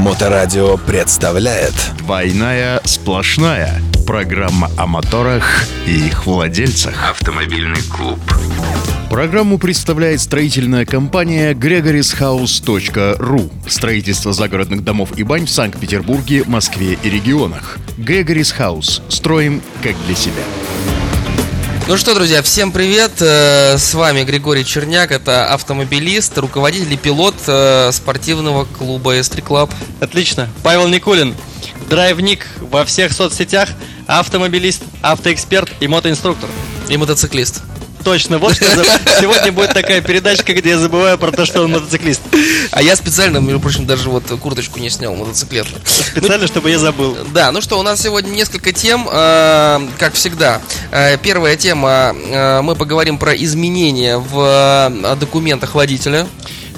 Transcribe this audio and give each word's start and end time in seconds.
Моторадио 0.00 0.78
представляет 0.78 1.74
Двойная 1.98 2.80
сплошная. 2.84 3.82
Программа 4.06 4.70
о 4.78 4.86
моторах 4.86 5.66
и 5.86 6.06
их 6.06 6.24
владельцах. 6.24 7.10
Автомобильный 7.10 7.82
клуб. 7.82 8.18
Программу 9.10 9.58
представляет 9.58 10.22
строительная 10.22 10.86
компания 10.86 11.52
gregoryshouse.ru. 11.52 13.52
Строительство 13.68 14.32
загородных 14.32 14.82
домов 14.82 15.10
и 15.18 15.22
бань 15.22 15.44
в 15.44 15.50
Санкт-Петербурге, 15.50 16.44
Москве 16.46 16.96
и 17.02 17.10
регионах. 17.10 17.76
Gregory's 17.98 18.56
House. 18.58 19.02
Строим 19.10 19.60
как 19.82 19.94
для 20.06 20.14
себя. 20.14 20.42
Ну 21.90 21.96
что, 21.96 22.14
друзья, 22.14 22.40
всем 22.40 22.70
привет! 22.70 23.10
Э, 23.18 23.76
С 23.76 23.94
вами 23.94 24.22
Григорий 24.22 24.64
Черняк, 24.64 25.10
это 25.10 25.52
автомобилист, 25.52 26.38
руководитель 26.38 26.92
и 26.92 26.96
пилот 26.96 27.34
э, 27.48 27.90
спортивного 27.90 28.64
клуба 28.64 29.18
Эстри 29.18 29.42
Клаб. 29.42 29.72
Отлично. 29.98 30.48
Павел 30.62 30.86
Никулин, 30.86 31.34
драйвник 31.88 32.46
во 32.60 32.84
всех 32.84 33.12
соцсетях, 33.12 33.70
автомобилист, 34.06 34.82
автоэксперт 35.02 35.68
и 35.80 35.88
мотоинструктор. 35.88 36.48
И 36.88 36.96
мотоциклист. 36.96 37.60
Точно, 38.04 38.38
вот 38.38 38.54
что 38.56 38.64
за- 38.74 38.84
сегодня 39.20 39.52
будет 39.52 39.74
такая 39.74 40.00
передачка, 40.00 40.54
где 40.54 40.70
я 40.70 40.78
забываю 40.78 41.18
про 41.18 41.30
то, 41.32 41.44
что 41.44 41.62
он 41.62 41.72
мотоциклист. 41.72 42.20
А 42.70 42.82
я 42.82 42.96
специально, 42.96 43.38
между 43.38 43.60
прочим, 43.60 43.84
даже 43.86 44.08
вот 44.08 44.24
курточку 44.40 44.78
не 44.80 44.88
снял 44.90 45.14
мотоциклета. 45.14 45.68
Специально, 45.84 46.46
чтобы 46.46 46.70
я 46.70 46.78
забыл. 46.78 47.16
Да, 47.34 47.52
ну 47.52 47.60
что, 47.60 47.78
у 47.78 47.82
нас 47.82 48.00
сегодня 48.00 48.30
несколько 48.30 48.72
тем, 48.72 49.06
э, 49.10 49.80
как 49.98 50.14
всегда. 50.14 50.60
Э, 50.92 51.18
первая 51.18 51.56
тема, 51.56 52.14
э, 52.16 52.60
мы 52.62 52.74
поговорим 52.74 53.18
про 53.18 53.34
изменения 53.34 54.16
в 54.16 54.90
э, 54.92 55.16
документах 55.16 55.74
водителя. 55.74 56.26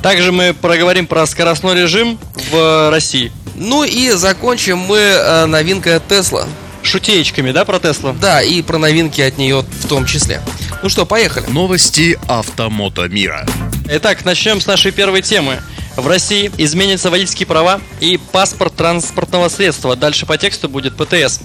Также 0.02 0.32
мы 0.32 0.52
проговорим 0.52 1.06
про 1.06 1.24
скоростной 1.26 1.76
режим 1.80 2.18
в 2.50 2.90
России. 2.90 3.30
Ну 3.54 3.84
и 3.84 4.10
закончим 4.10 4.78
мы 4.78 4.98
э, 4.98 5.46
новинкой 5.46 6.00
Тесла. 6.08 6.46
Шутеечками, 6.82 7.52
да, 7.52 7.64
про 7.64 7.78
Теслу? 7.78 8.12
Да, 8.20 8.42
и 8.42 8.60
про 8.60 8.76
новинки 8.78 9.20
от 9.20 9.38
нее 9.38 9.64
в 9.82 9.86
том 9.86 10.04
числе. 10.04 10.42
Ну 10.82 10.88
что, 10.88 11.06
поехали. 11.06 11.46
Новости 11.48 12.18
автомото 12.26 13.08
мира. 13.08 13.46
Итак, 13.88 14.24
начнем 14.24 14.60
с 14.60 14.66
нашей 14.66 14.90
первой 14.90 15.22
темы. 15.22 15.62
В 15.96 16.08
России 16.08 16.50
изменятся 16.58 17.08
водительские 17.08 17.46
права 17.46 17.80
и 18.00 18.18
паспорт 18.32 18.74
транспортного 18.74 19.48
средства. 19.48 19.94
Дальше 19.94 20.26
по 20.26 20.36
тексту 20.36 20.68
будет 20.68 20.96
ПТС. 20.96 21.38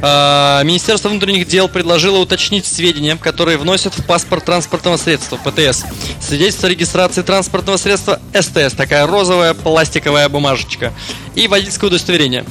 А, 0.00 0.62
Министерство 0.62 1.10
внутренних 1.10 1.46
дел 1.46 1.68
предложило 1.68 2.16
уточнить 2.16 2.64
сведения, 2.64 3.16
которые 3.16 3.58
вносят 3.58 3.92
в 3.98 4.06
паспорт 4.06 4.46
транспортного 4.46 4.96
средства 4.96 5.36
ПТС. 5.36 5.84
Свидетельство 6.22 6.68
о 6.68 6.70
регистрации 6.70 7.20
транспортного 7.20 7.76
средства 7.76 8.20
СТС, 8.32 8.72
такая 8.74 9.06
розовая 9.06 9.52
пластиковая 9.52 10.30
бумажечка. 10.30 10.94
И 11.34 11.46
водительское 11.46 11.88
удостоверение. 11.88 12.46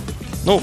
Ну, 0.46 0.62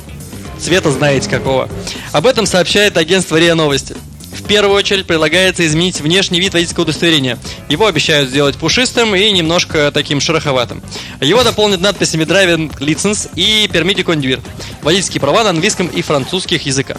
цвета 0.61 0.93
знаете 0.93 1.29
какого. 1.29 1.69
Об 2.13 2.27
этом 2.27 2.47
сообщает 2.47 2.97
агентство 2.97 3.37
РИА 3.37 3.57
Новости. 3.57 3.97
В 4.35 4.47
первую 4.47 4.77
очередь 4.77 5.07
предлагается 5.07 5.67
изменить 5.67 6.01
внешний 6.01 6.41
вид 6.41 6.53
водительского 6.53 6.83
удостоверения. 6.85 7.39
Его 7.69 7.87
обещают 7.87 8.31
сделать 8.31 8.57
пушистым 8.57 9.15
и 9.15 9.31
немножко 9.31 9.91
таким 9.93 10.21
шероховатым. 10.21 10.83
Его 11.21 11.43
дополнят 11.45 11.81
надписями 11.81 12.25
Driving 12.25 12.77
License 12.79 13.31
и 13.37 13.67
Permit 13.73 13.97
de 13.97 14.05
Conduire. 14.05 14.41
Водительские 14.83 15.21
права 15.21 15.45
на 15.45 15.51
английском 15.51 15.87
и 15.87 16.03
французских 16.03 16.67
языках. 16.67 16.99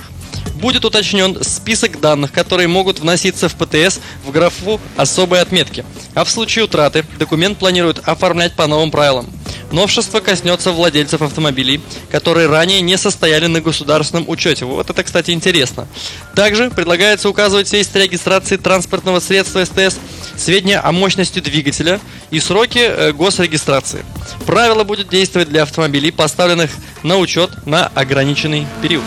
Будет 0.54 0.86
уточнен 0.86 1.44
список 1.44 2.00
данных, 2.00 2.32
которые 2.32 2.68
могут 2.68 3.00
вноситься 3.00 3.50
в 3.50 3.56
ПТС 3.56 4.00
в 4.24 4.32
графу 4.32 4.80
особой 4.96 5.42
отметки. 5.42 5.86
А 6.14 6.24
в 6.24 6.30
случае 6.30 6.66
утраты 6.66 7.06
документ 7.20 7.58
планируют 7.58 8.00
оформлять 8.06 8.54
по 8.54 8.68
новым 8.68 8.92
правилам. 8.92 9.28
Новшество 9.72 10.20
коснется 10.20 10.72
владельцев 10.72 11.22
автомобилей, 11.22 11.82
которые 12.10 12.48
ранее 12.48 12.82
не 12.82 12.98
состояли 12.98 13.48
на 13.48 13.62
государственном 13.62 14.30
учете. 14.30 14.66
Вот 14.66 14.90
это, 14.90 15.04
кстати, 15.04 15.32
интересно. 15.32 15.88
Также 16.36 16.70
предлагается 16.70 17.30
указывать 17.30 17.68
в 17.68 17.70
свидетельстве 17.70 18.04
регистрации 18.04 18.58
транспортного 18.58 19.20
средства 19.20 19.66
СТС 19.66 19.98
сведения 20.38 20.80
о 20.80 20.92
мощности 20.92 21.40
двигателя 21.40 22.00
и 22.32 22.40
сроки 22.40 22.80
э, 22.80 23.12
госрегистрации. 23.12 24.06
Правило 24.46 24.84
будет 24.84 25.10
действовать 25.10 25.50
для 25.50 25.64
автомобилей, 25.64 26.12
поставленных 26.12 26.72
на 27.04 27.18
учет 27.18 27.66
на 27.66 27.88
ограниченный 27.88 28.68
период. 28.82 29.04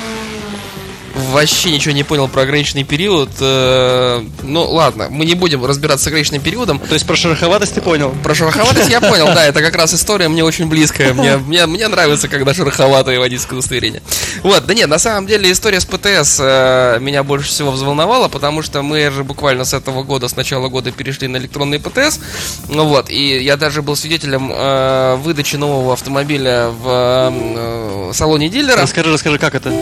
Вообще 1.30 1.70
ничего 1.70 1.94
не 1.94 2.04
понял 2.04 2.28
про 2.28 2.42
ограниченный 2.42 2.84
период. 2.84 3.30
Э, 3.40 4.22
Ну 4.42 4.62
ладно, 4.64 5.08
мы 5.10 5.24
не 5.24 5.34
будем 5.34 5.64
разбираться 5.64 6.04
с 6.04 6.06
ограниченным 6.06 6.40
периодом. 6.40 6.78
То 6.78 6.94
есть 6.94 7.06
про 7.06 7.16
шероховатость 7.16 7.74
ты 7.74 7.80
понял? 7.80 8.14
Про 8.22 8.34
шероховатость 8.34 8.88
я 8.90 9.00
понял, 9.00 9.26
да, 9.26 9.44
это 9.44 9.60
как 9.60 9.74
раз 9.74 9.92
история 9.94 10.28
мне 10.28 10.44
очень 10.44 10.66
близкая. 10.68 11.12
Мне, 11.14 11.36
мне, 11.38 11.66
мне 11.66 11.88
нравится, 11.88 12.28
когда 12.28 12.54
шероховатое 12.54 13.18
водительское 13.18 13.58
удостоверение. 13.58 14.02
Вот, 14.42 14.66
да 14.66 14.74
нет, 14.74 14.88
на 14.88 14.98
самом 14.98 15.26
деле 15.26 15.50
история 15.50 15.80
с 15.80 15.84
ПТС 15.84 16.38
э, 16.40 16.98
меня 17.00 17.24
больше 17.24 17.48
всего 17.48 17.70
взволновала, 17.72 18.28
потому 18.28 18.62
что 18.62 18.82
мы 18.82 19.10
же 19.10 19.24
буквально 19.24 19.64
с 19.64 19.74
этого 19.74 20.02
года, 20.04 20.28
с 20.28 20.36
начала 20.36 20.68
года 20.68 20.92
перешли 20.92 21.26
на 21.28 21.38
электронный 21.38 21.80
ПТС. 21.80 22.20
Ну 22.68 22.84
вот, 22.86 23.10
и 23.10 23.42
я 23.42 23.56
даже 23.56 23.82
был 23.82 23.96
свидетелем 23.96 24.52
э, 24.54 25.16
выдачи 25.16 25.56
нового 25.56 25.94
автомобиля 25.94 26.68
в 26.68 26.86
э, 26.86 28.10
салоне 28.14 28.48
дилера. 28.48 28.82
Расскажи, 28.82 29.12
расскажи, 29.12 29.38
как 29.38 29.54
это? 29.54 29.72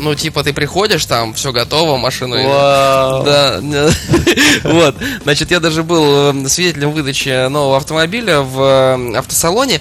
Ну, 0.00 0.14
типа, 0.14 0.42
ты 0.42 0.52
приходишь, 0.52 1.04
там 1.04 1.34
все 1.34 1.52
готово, 1.52 1.98
машину... 1.98 2.36
Вау. 2.36 3.22
Да, 3.22 3.60
вот. 4.64 4.96
Значит, 5.22 5.50
я 5.50 5.60
даже 5.60 5.82
был 5.82 6.32
э, 6.32 6.48
свидетелем 6.48 6.92
выдачи 6.92 7.48
нового 7.48 7.76
автомобиля 7.76 8.40
в 8.40 8.60
э, 8.60 9.16
автосалоне 9.18 9.80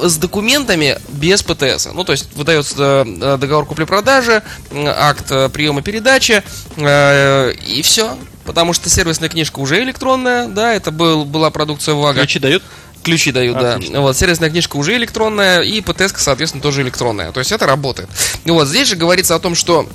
с 0.00 0.16
документами 0.18 0.98
без 1.08 1.42
ПТС. 1.42 1.88
Ну, 1.92 2.04
то 2.04 2.12
есть 2.12 2.32
выдается 2.34 3.04
э, 3.04 3.36
договор 3.38 3.66
купли-продажи, 3.66 4.42
э, 4.70 4.86
акт 4.86 5.26
э, 5.30 5.48
приема 5.48 5.82
передачи, 5.82 6.42
э, 6.76 7.52
и 7.66 7.82
все. 7.82 8.16
Потому 8.44 8.72
что 8.72 8.88
сервисная 8.88 9.28
книжка 9.28 9.58
уже 9.58 9.82
электронная, 9.82 10.48
да, 10.48 10.72
это 10.72 10.90
был, 10.90 11.24
была 11.24 11.50
продукция 11.50 11.94
ВАГа. 11.94 12.20
Ключи 12.20 12.38
дают? 12.38 12.62
Ключи 13.02 13.32
дают, 13.32 13.56
Отлично. 13.56 13.94
да. 13.94 14.00
Вот, 14.00 14.16
сервисная 14.16 14.50
книжка 14.50 14.76
уже 14.76 14.96
электронная, 14.96 15.62
и 15.62 15.80
ПТС, 15.80 16.14
соответственно, 16.16 16.62
тоже 16.62 16.82
электронная. 16.82 17.32
То 17.32 17.40
есть 17.40 17.52
это 17.52 17.66
работает. 17.66 18.08
И 18.44 18.50
вот 18.50 18.68
здесь 18.68 18.88
же 18.88 18.96
говорится 18.96 19.34
о 19.34 19.38
том, 19.38 19.54
что 19.54 19.88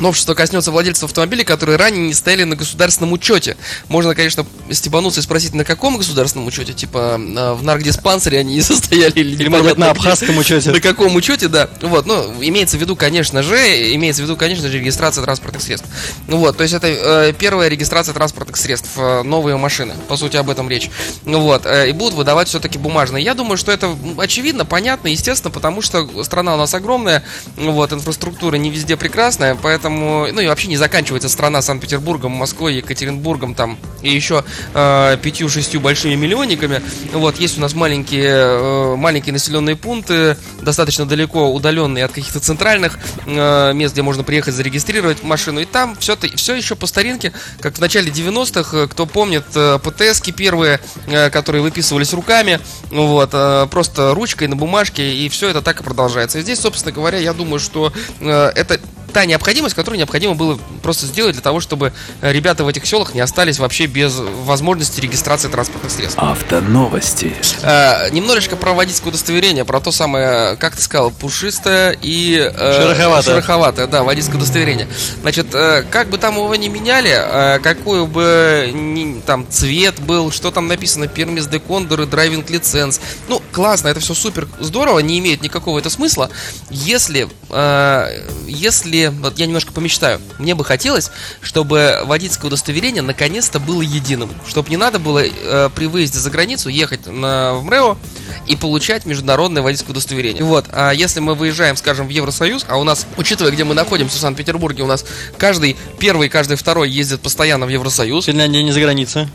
Новшество 0.00 0.34
коснется 0.34 0.70
владельцев 0.70 1.04
автомобилей, 1.04 1.44
которые 1.44 1.76
ранее 1.76 2.06
не 2.06 2.14
стояли 2.14 2.44
на 2.44 2.56
государственном 2.56 3.12
учете. 3.12 3.56
Можно, 3.88 4.14
конечно, 4.14 4.46
стебануться 4.70 5.20
и 5.20 5.22
спросить, 5.22 5.54
на 5.54 5.64
каком 5.64 5.96
государственном 5.96 6.46
учете? 6.46 6.72
Типа, 6.72 7.18
э, 7.18 7.52
в 7.54 7.62
наркодиспансере 7.62 8.38
они 8.38 8.54
не 8.54 8.62
состояли 8.62 9.12
или, 9.20 9.34
Или, 9.34 9.48
может 9.48 9.66
быть, 9.66 9.78
на 9.78 9.90
абхазском 9.90 10.38
учете? 10.38 10.70
На 10.70 10.80
каком 10.80 11.14
учете, 11.16 11.48
да. 11.48 11.68
Вот, 11.82 12.06
ну, 12.06 12.34
имеется 12.40 12.76
в 12.76 12.80
виду, 12.80 12.96
конечно 12.96 13.42
же, 13.42 13.56
имеется 13.94 14.22
в 14.22 14.24
виду, 14.24 14.36
конечно 14.36 14.68
же, 14.68 14.78
регистрация 14.78 15.22
транспортных 15.24 15.62
средств. 15.62 15.88
Ну 16.26 16.38
вот, 16.38 16.56
то 16.56 16.62
есть 16.62 16.74
это 16.74 16.86
э, 16.88 17.32
первая 17.32 17.68
регистрация 17.68 18.12
транспортных 18.12 18.56
средств, 18.56 18.90
э, 18.96 19.22
новые 19.22 19.56
машины, 19.56 19.94
по 20.08 20.16
сути, 20.16 20.36
об 20.36 20.50
этом 20.50 20.68
речь. 20.68 20.90
Ну 21.24 21.40
вот, 21.40 21.66
э, 21.66 21.90
и 21.90 21.92
будут 21.92 22.14
выдавать 22.14 22.48
все-таки 22.48 22.78
бумажные. 22.78 23.24
Я 23.24 23.34
думаю, 23.34 23.56
что 23.56 23.72
это 23.72 23.96
очевидно, 24.18 24.64
понятно, 24.64 25.08
естественно, 25.08 25.50
потому 25.50 25.82
что 25.82 26.08
страна 26.24 26.54
у 26.54 26.58
нас 26.58 26.74
огромная, 26.74 27.24
вот, 27.56 27.92
инфраструктура 27.92 28.56
не 28.56 28.70
везде 28.70 28.96
прекрасная, 28.96 29.54
поэтому, 29.54 29.87
ну 29.96 30.40
и 30.40 30.46
вообще 30.46 30.68
не 30.68 30.76
заканчивается 30.76 31.28
страна 31.28 31.62
Санкт-Петербургом, 31.62 32.32
Москвой, 32.32 32.74
Екатеринбургом 32.76 33.54
там 33.54 33.78
и 34.02 34.10
еще 34.10 34.44
э, 34.74 35.16
пятью-шестью 35.22 35.80
большими 35.80 36.14
миллионниками. 36.14 36.82
Вот, 37.12 37.38
есть 37.38 37.58
у 37.58 37.60
нас 37.60 37.74
маленькие, 37.74 38.28
э, 38.28 38.96
маленькие 38.96 39.32
населенные 39.32 39.76
пункты, 39.76 40.36
достаточно 40.62 41.06
далеко 41.06 41.52
удаленные 41.52 42.04
от 42.04 42.12
каких-то 42.12 42.40
центральных 42.40 42.98
э, 43.26 43.72
мест, 43.74 43.94
где 43.94 44.02
можно 44.02 44.22
приехать 44.22 44.54
зарегистрировать 44.54 45.22
машину. 45.22 45.60
И 45.60 45.64
там 45.64 45.96
все, 45.96 46.16
все 46.34 46.54
еще 46.54 46.76
по 46.76 46.86
старинке, 46.86 47.32
как 47.60 47.76
в 47.76 47.80
начале 47.80 48.10
90-х, 48.10 48.76
э, 48.76 48.86
кто 48.88 49.06
помнит, 49.06 49.44
э, 49.54 49.78
ПТСки 49.82 50.30
первые, 50.30 50.80
э, 51.06 51.30
которые 51.30 51.62
выписывались 51.62 52.12
руками, 52.12 52.60
вот, 52.90 53.30
э, 53.32 53.66
просто 53.70 54.14
ручкой 54.14 54.48
на 54.48 54.56
бумажке, 54.56 55.14
и 55.14 55.28
все 55.28 55.48
это 55.48 55.62
так 55.62 55.80
и 55.80 55.84
продолжается. 55.84 56.38
И 56.38 56.42
здесь, 56.42 56.60
собственно 56.60 56.92
говоря, 56.92 57.18
я 57.18 57.32
думаю, 57.32 57.60
что 57.60 57.92
э, 58.20 58.52
это 58.54 58.80
та 59.12 59.24
необходимость, 59.24 59.74
которую 59.74 59.98
необходимо 59.98 60.34
было 60.34 60.58
просто 60.82 61.06
сделать 61.06 61.32
для 61.34 61.42
того, 61.42 61.60
чтобы 61.60 61.92
э, 62.20 62.32
ребята 62.32 62.64
в 62.64 62.68
этих 62.68 62.86
селах 62.86 63.14
не 63.14 63.20
остались 63.20 63.58
вообще 63.58 63.86
без 63.86 64.14
возможности 64.44 65.00
регистрации 65.00 65.48
транспортных 65.48 65.90
средств. 65.92 66.18
Автоновости. 66.18 67.34
Э, 67.62 68.10
немножечко 68.10 68.56
про 68.56 68.72
водительское 68.74 69.10
удостоверение, 69.10 69.64
про 69.64 69.80
то 69.80 69.92
самое, 69.92 70.56
как 70.56 70.76
ты 70.76 70.82
сказал, 70.82 71.10
пушистое 71.10 71.96
и 72.02 72.36
э, 72.38 72.82
Шероховатое. 72.82 73.22
шероховатое, 73.34 73.86
да, 73.86 74.02
водительское 74.02 74.36
удостоверение. 74.38 74.88
Значит, 75.22 75.46
э, 75.54 75.84
как 75.90 76.08
бы 76.08 76.18
там 76.18 76.36
его 76.36 76.54
ни 76.56 76.68
меняли, 76.68 77.10
э, 77.14 77.58
какой 77.60 78.06
бы 78.06 78.70
ни- 78.74 79.20
там 79.20 79.46
цвет 79.50 80.00
был, 80.00 80.30
что 80.30 80.50
там 80.50 80.68
написано, 80.68 81.06
пермис 81.08 81.46
де 81.46 81.58
кондор 81.58 82.02
и 82.02 82.06
драйвинг 82.06 82.50
лиценз. 82.50 83.00
Ну, 83.28 83.42
классно, 83.58 83.88
это 83.88 83.98
все 83.98 84.14
супер 84.14 84.46
здорово, 84.60 85.00
не 85.00 85.18
имеет 85.18 85.42
никакого 85.42 85.80
это 85.80 85.90
смысла. 85.90 86.30
Если, 86.70 87.28
э, 87.50 88.28
если, 88.46 89.08
вот 89.08 89.36
я 89.36 89.46
немножко 89.46 89.72
помечтаю, 89.72 90.20
мне 90.38 90.54
бы 90.54 90.64
хотелось, 90.64 91.10
чтобы 91.40 92.02
водительское 92.04 92.46
удостоверение 92.46 93.02
наконец-то 93.02 93.58
было 93.58 93.82
единым, 93.82 94.30
чтобы 94.46 94.70
не 94.70 94.76
надо 94.76 95.00
было 95.00 95.24
э, 95.24 95.70
при 95.74 95.86
выезде 95.86 96.20
за 96.20 96.30
границу 96.30 96.68
ехать 96.68 97.08
на, 97.08 97.54
в 97.54 97.64
МРЭО 97.64 97.98
и 98.46 98.54
получать 98.54 99.06
международное 99.06 99.60
водительское 99.60 99.90
удостоверение. 99.90 100.44
Вот, 100.44 100.66
а 100.70 100.92
если 100.92 101.18
мы 101.18 101.34
выезжаем, 101.34 101.76
скажем, 101.76 102.06
в 102.06 102.10
Евросоюз, 102.10 102.64
а 102.68 102.76
у 102.76 102.84
нас, 102.84 103.08
учитывая, 103.16 103.50
где 103.50 103.64
мы 103.64 103.74
находимся 103.74 104.18
в 104.18 104.20
Санкт-Петербурге, 104.20 104.84
у 104.84 104.86
нас 104.86 105.04
каждый 105.36 105.76
первый, 105.98 106.28
каждый 106.28 106.56
второй 106.56 106.90
ездит 106.90 107.22
постоянно 107.22 107.66
в 107.66 107.70
Евросоюз. 107.70 108.26
Финляндия 108.26 108.62
не 108.62 108.70
за 108.70 108.80
границей. 108.80 109.26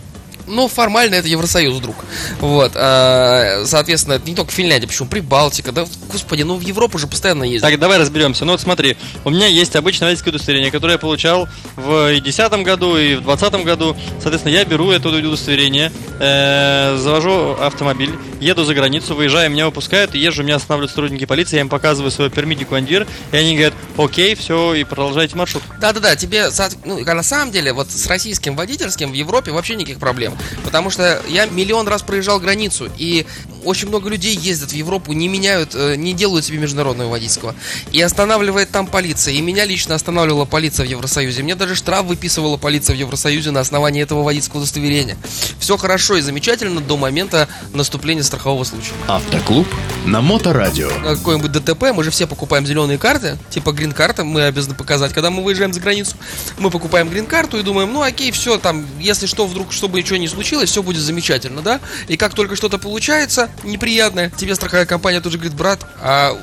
Ну, 0.48 0.68
формально 0.68 1.16
это 1.16 1.28
Евросоюз, 1.28 1.78
друг. 1.80 1.96
Вот. 2.40 2.74
а, 2.76 3.64
соответственно, 3.66 4.16
это 4.16 4.30
не 4.30 4.36
только 4.36 4.52
Финляндия, 4.52 4.88
почему 4.88 5.08
Прибалтика, 5.08 5.72
да, 5.72 5.86
господи, 6.12 6.44
ну 6.44 6.56
в 6.56 6.62
Европу 6.62 6.98
же 6.98 7.08
постоянно 7.08 7.44
ездят. 7.44 7.70
Так, 7.70 7.80
давай 7.80 7.98
разберемся. 7.98 8.46
Ну 8.46 8.54
вот 8.54 8.62
смотри, 8.62 8.98
у 9.26 9.30
меня 9.30 9.48
есть 9.48 9.76
обычное 9.76 10.08
водительское 10.08 10.34
удостоверение, 10.34 10.72
которое 10.72 10.94
я 10.94 10.98
получал 10.98 11.48
в 11.76 12.08
2010 12.08 12.64
году 12.64 12.98
и 12.98 13.16
в 13.16 13.24
2020 13.24 13.66
году. 13.66 13.98
Соответственно, 14.22 14.54
я 14.54 14.66
беру 14.66 14.92
это 14.92 15.10
удостоверение, 15.10 15.92
э, 16.20 16.98
завожу 16.98 17.54
автомобиль, 17.54 18.12
еду 18.40 18.64
за 18.64 18.74
границу, 18.74 19.16
выезжаю, 19.16 19.50
меня 19.52 19.66
выпускают, 19.66 20.16
езжу, 20.16 20.44
меня 20.44 20.56
останавливают 20.56 20.92
сотрудники 20.92 21.26
полиции, 21.26 21.56
я 21.56 21.62
им 21.62 21.70
показываю 21.70 22.12
свой 22.12 22.30
пермит 22.30 22.66
квандир, 22.68 23.08
и 23.32 23.38
они 23.38 23.54
говорят, 23.54 23.74
окей, 23.98 24.36
все, 24.36 24.74
и 24.74 24.84
продолжайте 24.84 25.36
маршрут. 25.36 25.64
Да-да-да, 25.80 26.16
тебе, 26.16 26.50
ну, 26.86 27.00
а 27.06 27.14
на 27.14 27.24
самом 27.24 27.52
деле, 27.52 27.74
вот 27.74 27.92
с 27.92 28.08
российским 28.08 28.56
водительским 28.56 29.12
в 29.12 29.14
Европе 29.14 29.52
вообще 29.52 29.76
никаких 29.76 30.00
проблем. 30.00 30.33
Потому 30.64 30.90
что 30.90 31.22
я 31.28 31.46
миллион 31.46 31.88
раз 31.88 32.02
проезжал 32.02 32.40
границу, 32.40 32.90
и 32.98 33.26
очень 33.64 33.88
много 33.88 34.10
людей 34.10 34.36
ездят 34.36 34.72
в 34.72 34.76
Европу, 34.76 35.14
не 35.14 35.28
меняют, 35.28 35.74
э, 35.74 35.96
не 35.96 36.14
делают 36.14 36.46
себе 36.46 36.58
международного 36.58 37.10
водительского. 37.10 37.56
И 37.92 38.02
останавливает 38.02 38.70
там 38.70 38.88
полиция. 38.88 39.34
И 39.34 39.42
меня 39.42 39.66
лично 39.66 39.96
останавливала 39.96 40.46
полиция 40.46 40.86
в 40.86 40.90
Евросоюзе. 40.90 41.44
Мне 41.44 41.56
даже 41.56 41.76
штраф 41.76 42.06
выписывала 42.06 42.58
полиция 42.58 42.96
в 42.96 43.00
Евросоюзе 43.00 43.52
на 43.52 43.62
основании 43.62 44.02
этого 44.02 44.24
водительского 44.24 44.60
удостоверения. 44.60 45.18
Все 45.60 45.78
хорошо 45.78 46.18
и 46.18 46.22
замечательно 46.22 46.82
до 46.82 46.98
момента 46.98 47.48
наступления 47.74 48.24
страхового 48.24 48.64
случая. 48.64 48.94
Автоклуб 49.08 49.68
на 50.06 50.22
Моторадио. 50.22 50.90
на 51.00 51.16
какое-нибудь 51.16 51.52
ДТП, 51.52 51.94
мы 51.94 52.04
же 52.04 52.12
все 52.12 52.28
покупаем 52.28 52.66
зеленые 52.66 52.98
карты, 52.98 53.38
типа 53.50 53.72
грин-карта, 53.72 54.24
мы 54.24 54.44
обязаны 54.44 54.76
показать, 54.76 55.14
когда 55.14 55.30
мы 55.30 55.44
выезжаем 55.44 55.74
за 55.74 55.80
границу. 55.80 56.16
Мы 56.58 56.70
покупаем 56.70 57.10
грин-карту 57.10 57.58
и 57.58 57.64
думаем, 57.64 57.92
ну 57.94 58.02
окей, 58.02 58.32
все, 58.32 58.58
там, 58.58 58.86
если 59.00 59.26
что, 59.26 59.46
вдруг, 59.46 59.72
чтобы 59.72 60.00
ничего 60.00 60.18
не 60.18 60.23
случилось, 60.28 60.70
все 60.70 60.84
будет 60.84 61.02
замечательно, 61.02 61.62
да? 61.62 61.80
И 62.08 62.18
как 62.18 62.34
только 62.34 62.56
что-то 62.56 62.78
получается 62.78 63.50
неприятное, 63.64 64.32
тебе 64.32 64.56
страховая 64.56 64.86
компания 64.86 65.22
тут 65.22 65.32
же 65.32 65.38
говорит, 65.38 65.58
брат, 65.58 65.86
а 66.02 66.38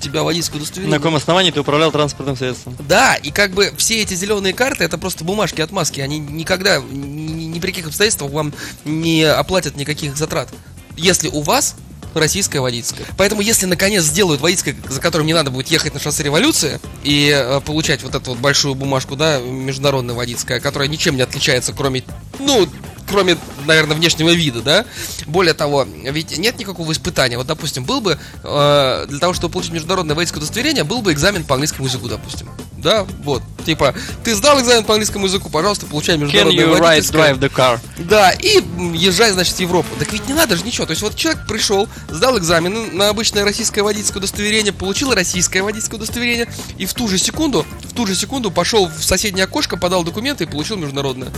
тебя 0.00 0.22
водительское 0.22 0.58
На 0.58 0.62
удостоверение. 0.62 0.98
каком 0.98 1.16
основании 1.16 1.50
ты 1.50 1.60
управлял 1.60 1.90
транспортным 1.90 2.36
средством? 2.36 2.76
Да, 2.88 3.16
и 3.16 3.30
как 3.30 3.52
бы 3.52 3.72
все 3.76 4.02
эти 4.02 4.14
зеленые 4.14 4.54
карты 4.54 4.84
это 4.84 4.98
просто 4.98 5.24
бумажки 5.24 5.60
отмазки. 5.60 6.00
Они 6.00 6.18
никогда, 6.18 6.78
ни, 6.78 7.44
ни 7.44 7.60
при 7.60 7.70
каких 7.70 7.86
обстоятельствах 7.88 8.30
вам 8.30 8.52
не 8.84 9.24
оплатят 9.24 9.76
никаких 9.76 10.16
затрат. 10.16 10.48
Если 10.96 11.28
у 11.28 11.42
вас 11.42 11.74
российское 12.14 12.60
водительское. 12.60 13.06
Поэтому, 13.16 13.40
если 13.40 13.66
наконец 13.66 14.04
сделают 14.04 14.40
водительское, 14.40 14.76
за 14.88 15.00
которым 15.00 15.26
не 15.26 15.34
надо 15.34 15.50
будет 15.50 15.68
ехать 15.68 15.94
на 15.94 16.00
шоссе 16.00 16.22
революции 16.22 16.80
и 17.04 17.30
э, 17.34 17.60
получать 17.60 18.02
вот 18.02 18.14
эту 18.14 18.30
вот 18.30 18.38
большую 18.38 18.74
бумажку, 18.74 19.16
да, 19.16 19.38
международное 19.40 20.14
водительское, 20.14 20.60
которая 20.60 20.88
ничем 20.88 21.16
не 21.16 21.22
отличается, 21.22 21.72
кроме, 21.72 22.02
ну, 22.38 22.68
кроме, 23.08 23.36
наверное, 23.66 23.96
внешнего 23.96 24.30
вида, 24.30 24.62
да. 24.62 24.84
Более 25.26 25.54
того, 25.54 25.84
ведь 25.84 26.36
нет 26.38 26.58
никакого 26.58 26.92
испытания. 26.92 27.36
Вот, 27.36 27.46
допустим, 27.46 27.84
был 27.84 28.00
бы 28.00 28.18
э, 28.42 29.06
для 29.08 29.18
того, 29.18 29.34
чтобы 29.34 29.52
получить 29.52 29.72
международное 29.72 30.14
водительское 30.14 30.42
удостоверение, 30.42 30.84
был 30.84 31.02
бы 31.02 31.12
экзамен 31.12 31.44
по 31.44 31.54
английскому 31.54 31.88
языку, 31.88 32.08
допустим. 32.08 32.48
Да, 32.78 33.06
вот. 33.24 33.42
Типа, 33.66 33.94
ты 34.24 34.34
сдал 34.34 34.60
экзамен 34.60 34.84
по 34.84 34.94
английскому 34.94 35.26
языку, 35.26 35.50
пожалуйста, 35.50 35.86
получай 35.86 36.16
Can 36.16 36.20
международное 36.20 36.64
you 36.64 36.74
ride, 36.74 36.80
водительское. 36.80 37.34
drive 37.34 37.38
the 37.40 37.52
car? 37.52 37.80
Да, 37.98 38.30
и 38.30 38.62
езжай, 38.94 39.32
значит, 39.32 39.56
в 39.56 39.60
Европу. 39.60 39.88
Так 39.98 40.12
ведь 40.12 40.26
не 40.28 40.34
надо 40.34 40.56
же 40.56 40.64
ничего. 40.64 40.86
То 40.86 40.92
есть 40.92 41.02
вот 41.02 41.16
человек 41.16 41.46
пришел, 41.46 41.88
сдал 42.08 42.38
экзамен 42.38 42.96
на 42.96 43.08
обычное 43.08 43.44
российское 43.44 43.82
водительское 43.82 44.20
удостоверение, 44.20 44.72
получил 44.72 45.12
российское 45.12 45.62
водительское 45.62 45.98
удостоверение, 45.98 46.48
и 46.78 46.86
в 46.86 46.94
ту 46.94 47.08
же 47.08 47.18
секунду, 47.18 47.66
в 47.82 47.94
ту 47.94 48.06
же 48.06 48.14
секунду 48.14 48.50
пошел 48.50 48.88
в 48.88 49.04
соседнее 49.04 49.44
окошко, 49.44 49.76
подал 49.76 50.04
документы 50.04 50.44
и 50.44 50.46
получил 50.46 50.76
международное. 50.76 51.30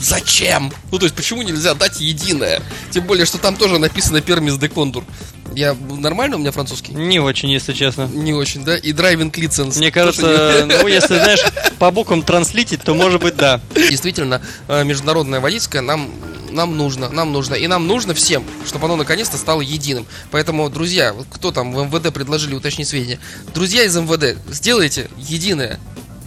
Зачем? 0.00 0.72
Ну, 0.90 0.98
то 0.98 1.04
есть, 1.04 1.14
почему 1.14 1.42
нельзя 1.42 1.74
дать 1.74 2.00
единое? 2.00 2.62
Тем 2.90 3.04
более, 3.04 3.26
что 3.26 3.38
там 3.38 3.56
тоже 3.56 3.78
написано 3.78 4.20
Пермис 4.20 4.56
де 4.56 4.68
Кондур. 4.68 5.04
Я 5.54 5.74
нормально 5.74 6.36
у 6.36 6.38
меня 6.38 6.52
французский? 6.52 6.92
Не 6.92 7.18
очень, 7.18 7.50
если 7.50 7.72
честно. 7.72 8.08
Не 8.12 8.32
очень, 8.32 8.64
да? 8.64 8.76
И 8.76 8.92
драйвинг 8.92 9.36
лиценз. 9.36 9.76
Мне 9.76 9.90
кажется, 9.90 10.64
не- 10.64 10.74
ну, 10.76 10.86
если, 10.86 11.14
знаешь, 11.18 11.40
по 11.78 11.90
буквам 11.90 12.22
транслитить, 12.22 12.82
то 12.82 12.94
может 12.94 13.20
быть 13.20 13.36
да. 13.36 13.60
Действительно, 13.74 14.40
э, 14.68 14.84
международное 14.84 15.40
водительское 15.40 15.82
нам, 15.82 16.08
нам 16.50 16.76
нужно, 16.76 17.10
нам 17.10 17.32
нужно. 17.32 17.54
И 17.56 17.66
нам 17.66 17.86
нужно 17.88 18.14
всем, 18.14 18.44
чтобы 18.66 18.86
оно 18.86 18.96
наконец-то 18.96 19.36
стало 19.36 19.60
единым. 19.60 20.06
Поэтому, 20.30 20.70
друзья, 20.70 21.12
вот 21.12 21.26
кто 21.28 21.50
там 21.50 21.72
в 21.74 21.84
МВД 21.84 22.12
предложили 22.14 22.54
уточнить 22.54 22.88
сведения, 22.88 23.18
друзья 23.52 23.82
из 23.82 23.96
МВД, 23.96 24.38
сделайте 24.50 25.10
единое 25.18 25.80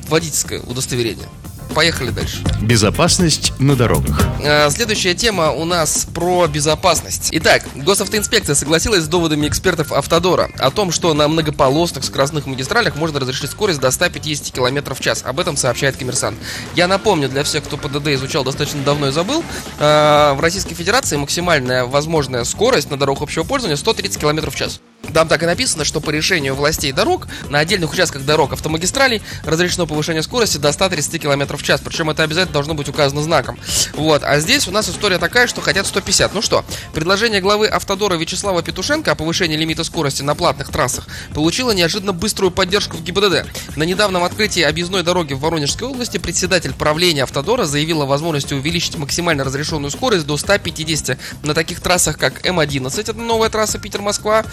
водительское 0.09 0.59
удостоверение. 0.59 1.29
Поехали 1.73 2.09
дальше. 2.11 2.43
Безопасность 2.61 3.53
на 3.59 3.75
дорогах. 3.75 4.21
Э, 4.43 4.69
Следующая 4.69 5.13
тема 5.15 5.51
у 5.51 5.65
нас 5.65 6.07
про 6.13 6.47
безопасность. 6.47 7.29
Итак, 7.31 7.63
госавтоинспекция 7.75 8.55
согласилась 8.55 9.03
с 9.03 9.07
доводами 9.07 9.47
экспертов 9.47 9.91
Автодора 9.91 10.49
о 10.59 10.71
том, 10.71 10.91
что 10.91 11.13
на 11.13 11.27
многополосных 11.27 12.03
скоростных 12.03 12.45
магистралях 12.45 12.95
можно 12.95 13.19
разрешить 13.19 13.51
скорость 13.51 13.79
до 13.79 13.91
150 13.91 14.53
км 14.53 14.93
в 14.93 14.99
час. 14.99 15.23
Об 15.25 15.39
этом 15.39 15.57
сообщает 15.57 15.97
коммерсант. 15.97 16.37
Я 16.75 16.87
напомню 16.87 17.29
для 17.29 17.43
всех, 17.43 17.63
кто 17.63 17.77
ПДД 17.77 18.09
изучал 18.09 18.43
достаточно 18.43 18.83
давно 18.83 19.07
и 19.07 19.11
забыл, 19.11 19.43
э, 19.79 20.33
в 20.33 20.39
Российской 20.39 20.75
Федерации 20.75 21.17
максимальная 21.17 21.85
возможная 21.85 22.43
скорость 22.43 22.91
на 22.91 22.97
дорогах 22.97 23.23
общего 23.23 23.43
пользования 23.43 23.77
130 23.77 24.19
км 24.19 24.49
в 24.49 24.55
час. 24.55 24.79
Там 25.11 25.27
так 25.27 25.43
и 25.43 25.45
написано, 25.45 25.83
что 25.83 25.99
по 25.99 26.09
решению 26.09 26.55
властей 26.55 26.91
дорог 26.91 27.27
на 27.49 27.59
отдельных 27.59 27.91
участках 27.91 28.23
дорог 28.23 28.53
автомагистралей 28.53 29.21
разрешено 29.43 29.85
повышение 29.85 30.23
скорости 30.23 30.57
до 30.57 30.71
130 30.71 31.21
км 31.21 31.57
в 31.57 31.63
час. 31.63 31.81
Причем 31.83 32.09
это 32.09 32.23
обязательно 32.23 32.53
должно 32.53 32.73
быть 32.73 32.87
указано 32.89 33.21
знаком. 33.21 33.59
Вот. 33.93 34.23
А 34.23 34.39
здесь 34.39 34.67
у 34.67 34.71
нас 34.71 34.89
история 34.89 35.17
такая, 35.17 35.47
что 35.47 35.61
хотят 35.61 35.85
150. 35.85 36.33
Ну 36.33 36.41
что, 36.41 36.63
предложение 36.93 37.41
главы 37.41 37.67
Автодора 37.67 38.15
Вячеслава 38.15 38.63
Петушенко 38.63 39.11
о 39.11 39.15
повышении 39.15 39.57
лимита 39.57 39.83
скорости 39.83 40.21
на 40.21 40.35
платных 40.35 40.69
трассах 40.69 41.07
получило 41.33 41.71
неожиданно 41.71 42.13
быструю 42.13 42.51
поддержку 42.51 42.97
в 42.97 43.03
ГИБДД. 43.03 43.45
На 43.75 43.83
недавнем 43.83 44.23
открытии 44.23 44.61
объездной 44.61 45.03
дороги 45.03 45.33
в 45.33 45.39
Воронежской 45.39 45.87
области 45.87 46.17
председатель 46.17 46.73
правления 46.73 47.23
Автодора 47.23 47.65
заявил 47.65 48.01
о 48.01 48.05
возможности 48.05 48.53
увеличить 48.53 48.97
максимально 48.97 49.43
разрешенную 49.43 49.91
скорость 49.91 50.25
до 50.25 50.37
150 50.37 51.17
на 51.43 51.53
таких 51.53 51.81
трассах, 51.81 52.17
как 52.17 52.45
М11, 52.45 52.99
это 52.99 53.13
новая 53.13 53.49
трасса 53.49 53.79
Питер-Москва, 53.79 54.45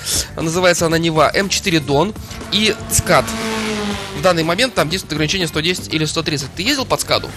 называется 0.43 0.87
она 0.87 0.99
Нева, 0.99 1.31
М4 1.35 1.81
Дон 1.81 2.15
и 2.53 2.75
ЦКАД. 2.91 3.25
В 4.19 4.23
данный 4.23 4.43
момент 4.43 4.75
там 4.75 4.89
действует 4.89 5.13
ограничение 5.15 5.49
110 5.49 5.93
или 5.95 6.05
130. 6.05 6.49
Ты 6.55 6.63
ездил 6.63 6.85
по 6.85 7.01
ЦКАДу? 7.01 7.31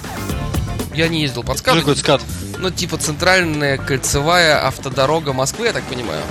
Я 0.93 1.07
не 1.07 1.22
ездил 1.22 1.43
по 1.44 1.58
Что 1.57 1.63
ЦКАДу. 1.63 1.80
такое 1.79 1.95
ЦКАД? 1.96 2.22
Ну, 2.60 2.69
типа 2.69 2.98
центральная 2.98 3.77
кольцевая 3.77 4.65
автодорога 4.67 5.33
Москвы, 5.33 5.67
я 5.67 5.74
так 5.74 5.83
понимаю. 5.83 6.22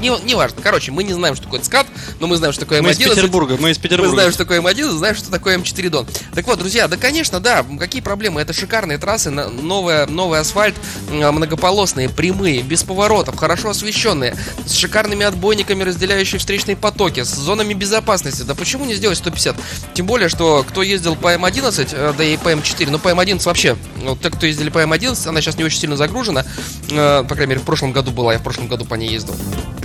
Не, 0.00 0.16
не 0.24 0.34
важно. 0.34 0.60
Короче, 0.62 0.92
мы 0.92 1.04
не 1.04 1.12
знаем, 1.12 1.34
что 1.34 1.44
такое 1.44 1.62
ЦКАД, 1.62 1.86
но 2.20 2.26
мы 2.26 2.36
знаем, 2.36 2.52
что 2.52 2.64
такое 2.64 2.82
Мы 2.82 2.90
из 2.90 2.98
М11. 2.98 3.10
Петербурга, 3.14 3.56
мы 3.58 3.70
из 3.70 3.76
Мы 3.78 3.82
Петербурга. 3.82 4.12
знаем, 4.12 4.30
что 4.30 4.38
такое 4.44 4.60
М11, 4.60 4.90
знаем, 4.90 5.14
что 5.16 5.30
такое 5.30 5.56
М4 5.58 5.88
Дон. 5.90 6.06
Так 6.34 6.46
вот, 6.46 6.58
друзья, 6.58 6.88
да, 6.88 6.96
конечно, 6.96 7.40
да, 7.40 7.64
какие 7.78 8.02
проблемы? 8.02 8.40
Это 8.40 8.52
шикарные 8.52 8.98
трассы, 8.98 9.30
новая, 9.30 10.06
новый 10.06 10.40
асфальт, 10.40 10.74
м, 11.10 11.34
многополосные, 11.34 12.08
прямые, 12.08 12.62
без 12.62 12.82
поворотов, 12.82 13.36
хорошо 13.36 13.70
освещенные, 13.70 14.36
с 14.66 14.72
шикарными 14.72 15.24
отбойниками, 15.24 15.82
разделяющие 15.82 16.38
встречные 16.38 16.76
потоки, 16.76 17.22
с 17.22 17.28
зонами 17.34 17.74
безопасности. 17.74 18.42
Да 18.42 18.54
почему 18.54 18.84
не 18.84 18.94
сделать 18.94 19.18
150? 19.18 19.56
Тем 19.94 20.06
более, 20.06 20.28
что 20.28 20.64
кто 20.68 20.82
ездил 20.82 21.16
по 21.16 21.34
М11, 21.34 21.88
э, 21.92 22.14
да 22.16 22.24
и 22.24 22.36
по 22.36 22.50
М4, 22.52 22.90
ну 22.90 22.98
по 22.98 23.08
М11 23.08 23.44
вообще, 23.44 23.76
вот 24.04 24.20
те, 24.20 24.30
кто 24.30 24.46
ездили 24.46 24.70
по 24.70 24.78
М11, 24.82 25.28
она 25.28 25.40
сейчас 25.40 25.56
не 25.56 25.64
очень 25.64 25.80
сильно 25.80 25.96
загружена, 25.96 26.44
э, 26.90 27.24
по 27.26 27.34
крайней 27.34 27.50
мере, 27.50 27.60
в 27.60 27.64
прошлом 27.64 27.92
году 27.92 28.10
была, 28.10 28.32
я 28.32 28.38
в 28.38 28.42
прошлом 28.42 28.68
году 28.68 28.84
по 28.84 28.94
ней 28.94 29.10
ездил 29.10 29.34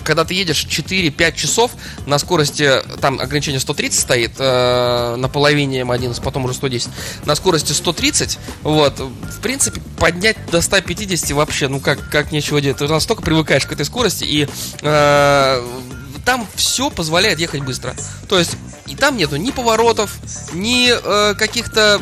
когда 0.03 0.25
ты 0.25 0.33
едешь 0.33 0.65
4-5 0.65 1.35
часов 1.35 1.71
на 2.05 2.19
скорости, 2.19 2.69
там 2.99 3.19
ограничение 3.19 3.59
130 3.59 3.99
стоит, 3.99 4.31
э, 4.37 5.15
на 5.17 5.29
половине 5.29 5.81
М11, 5.81 6.21
потом 6.23 6.45
уже 6.45 6.53
110, 6.53 6.89
на 7.25 7.35
скорости 7.35 7.71
130, 7.71 8.39
вот, 8.63 8.99
в 8.99 9.39
принципе, 9.41 9.81
поднять 9.97 10.37
до 10.51 10.61
150 10.61 11.31
вообще, 11.31 11.67
ну 11.67 11.79
как, 11.79 12.09
как 12.09 12.31
нечего 12.31 12.61
делать, 12.61 12.77
ты 12.77 12.87
настолько 12.87 13.21
привыкаешь 13.21 13.65
к 13.65 13.71
этой 13.71 13.85
скорости, 13.85 14.23
и 14.23 14.47
э, 14.81 15.67
там 16.25 16.47
все 16.55 16.89
позволяет 16.89 17.39
ехать 17.39 17.61
быстро. 17.61 17.95
То 18.29 18.39
есть, 18.39 18.55
и 18.87 18.95
там 18.95 19.17
нету 19.17 19.35
ни 19.37 19.51
поворотов, 19.51 20.17
ни 20.53 20.91
э, 20.91 21.33
каких-то 21.35 22.01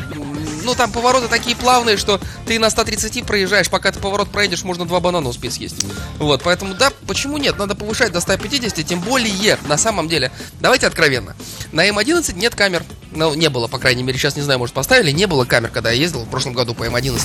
ну, 0.70 0.76
там 0.76 0.92
повороты 0.92 1.26
такие 1.26 1.56
плавные, 1.56 1.96
что 1.96 2.20
ты 2.46 2.60
на 2.60 2.70
130 2.70 3.24
проезжаешь, 3.24 3.68
пока 3.68 3.90
ты 3.90 3.98
поворот 3.98 4.30
проедешь, 4.30 4.62
можно 4.62 4.84
два 4.84 5.00
банана 5.00 5.28
успеть 5.28 5.54
съесть. 5.54 5.84
Вот, 6.18 6.42
поэтому, 6.44 6.74
да, 6.74 6.92
почему 7.08 7.38
нет? 7.38 7.58
Надо 7.58 7.74
повышать 7.74 8.12
до 8.12 8.20
150, 8.20 8.86
тем 8.86 9.00
более, 9.00 9.58
на 9.66 9.76
самом 9.76 10.08
деле, 10.08 10.30
давайте 10.60 10.86
откровенно. 10.86 11.34
На 11.72 11.88
М11 11.88 12.36
нет 12.38 12.54
камер. 12.54 12.84
Ну, 13.10 13.34
не 13.34 13.48
было, 13.50 13.66
по 13.66 13.78
крайней 13.78 14.04
мере, 14.04 14.16
сейчас 14.16 14.36
не 14.36 14.42
знаю, 14.42 14.60
может 14.60 14.72
поставили, 14.72 15.10
не 15.10 15.26
было 15.26 15.44
камер, 15.44 15.70
когда 15.70 15.90
я 15.90 16.00
ездил 16.00 16.20
в 16.20 16.28
прошлом 16.28 16.52
году 16.52 16.72
по 16.72 16.84
М11. 16.84 17.20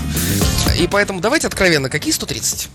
И 0.80 0.88
поэтому 0.88 1.22
давайте 1.22 1.46
откровенно, 1.46 1.90
какие 1.90 2.14
130? 2.14 2.70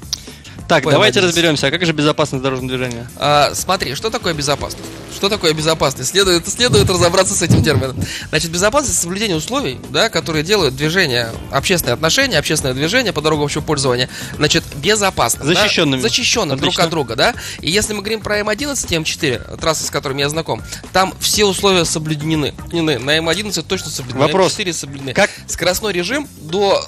Так, 0.71 0.85
давайте 0.85 1.19
М11. 1.19 1.23
разберемся, 1.25 1.67
а 1.67 1.71
как 1.73 1.85
же 1.85 1.93
безопасность 1.93 2.45
дорожного 2.45 2.69
движения? 2.69 3.11
А, 3.17 3.51
смотри, 3.55 3.97
что 3.97 4.09
такое 4.09 4.35
безопасность? 4.35 4.89
Что 5.13 5.29
такое 5.29 5.53
безопасность? 5.53 6.11
Следует, 6.11 6.47
следует 6.49 6.89
разобраться 6.89 7.35
с 7.35 7.43
этим 7.43 7.61
термином. 7.65 7.97
Значит, 8.29 8.53
безопасность 8.53 9.01
соблюдение 9.01 9.37
условий, 9.37 9.81
да, 9.91 10.09
которые 10.09 10.45
делают 10.45 10.77
движение, 10.77 11.31
общественные 11.51 11.95
отношения, 11.95 12.39
общественное 12.39 12.73
движение 12.73 13.13
по 13.13 13.21
дорогам 13.21 13.47
общего 13.47 13.63
пользования, 13.63 14.09
значит, 14.37 14.63
безопасно. 14.77 15.45
да, 15.45 15.55
Защищенными. 15.55 16.01
Защищенным 16.01 16.57
друг 16.57 16.79
от 16.79 16.89
друга, 16.89 17.17
да. 17.17 17.35
И 17.61 17.69
если 17.69 17.93
мы 17.93 18.03
говорим 18.03 18.21
про 18.21 18.39
М11 18.39 18.87
и 18.91 18.97
М4, 18.97 19.57
трассы, 19.61 19.85
с 19.85 19.91
которыми 19.91 20.21
я 20.21 20.29
знаком, 20.29 20.63
там 20.93 21.13
все 21.19 21.47
условия 21.47 21.85
соблюдены. 21.85 22.55
На 22.73 23.19
М11 23.19 23.65
точно 23.67 23.91
соблюдены. 23.91 24.21
Вопрос. 24.25 24.57
На 24.57 24.63
М4 24.63 24.73
соблюдены. 24.73 25.15
Как- 25.15 25.31
Скоростной 25.49 25.93
режим 25.93 26.29
до 26.41 26.87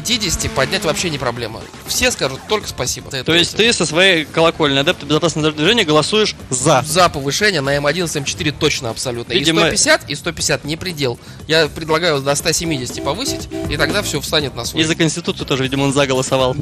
150 0.00 0.50
поднять 0.52 0.84
вообще 0.84 1.10
не 1.10 1.18
проблема. 1.18 1.60
Все 1.86 2.10
скажут 2.10 2.40
только 2.48 2.66
спасибо. 2.66 3.10
за. 3.10 3.24
То 3.24 3.34
есть 3.34 3.54
ты 3.56 3.70
со 3.72 3.84
своей 3.84 4.24
колокольни 4.24 4.78
адепта 4.78 5.04
безопасности 5.04 5.42
дорожного 5.42 5.56
движения 5.64 5.84
голосуешь 5.84 6.34
за. 6.48 6.82
За 6.86 7.08
повышение 7.10 7.60
на 7.60 7.76
М11, 7.76 8.06
М4 8.24 8.54
точно 8.58 8.90
абсолютно. 8.90 9.34
Видимо- 9.34 9.60
И 9.60 9.76
150, 9.76 10.08
и 10.10 10.14
150 10.14 10.64
не 10.64 10.76
предел. 10.76 11.18
Я 11.46 11.68
предлагаю 11.68 12.20
до 12.22 12.34
170 12.34 13.04
повысить, 13.04 13.48
и 13.68 13.76
тогда 13.76 14.02
все 14.02 14.20
встанет 14.20 14.54
на 14.54 14.64
свой. 14.64 14.82
И 14.82 14.86
за 14.86 14.94
Конституцию 14.94 15.46
тоже, 15.46 15.62
видимо, 15.64 15.84
он 15.84 15.92
заголосовал. 15.92 16.56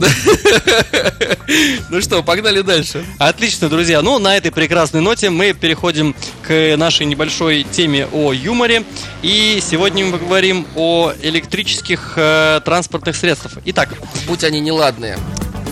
Ну 1.91 2.01
что, 2.01 2.23
погнали 2.23 2.61
дальше. 2.63 3.05
Отлично, 3.19 3.69
друзья. 3.69 4.03
Ну, 4.03 4.19
на 4.19 4.37
этой 4.37 4.53
прекрасной 4.53 5.01
ноте 5.01 5.31
мы 5.31 5.53
переходим 5.53 6.15
к 6.47 6.77
нашей 6.77 7.07
небольшой 7.07 7.65
теме 7.71 8.07
о 8.13 8.33
юморе. 8.33 8.85
И 9.23 9.61
сегодня 9.69 10.05
мы 10.05 10.19
поговорим 10.19 10.67
о 10.77 11.13
электрических 11.23 12.15
э, 12.17 12.61
транспортных 12.65 13.17
средствах. 13.21 13.55
Итак, 13.65 13.95
Будь 14.27 14.45
они 14.45 14.61
неладные. 14.61 15.19